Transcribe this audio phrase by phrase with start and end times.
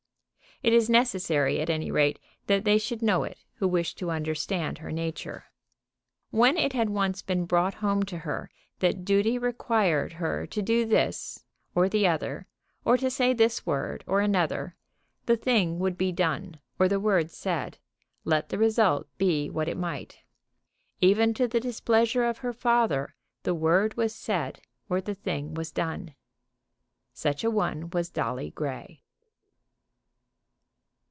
[0.63, 4.77] It is necessary, at any rate, that they should know it who wish to understand
[4.77, 5.45] her nature.
[6.29, 10.85] When it had once been brought home to her that duty required her to do
[10.85, 12.45] this thing or the other,
[12.85, 14.75] or to say this word or another,
[15.25, 17.79] the thing would be done or the word said,
[18.23, 20.19] let the result be what it might.
[20.99, 25.71] Even to the displeasure of her father the word was said or the thing was
[25.71, 26.13] done.
[27.15, 29.01] Such a one was Dolly Grey.